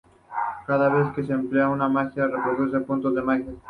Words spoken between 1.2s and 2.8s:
se emplea una magia, se reducen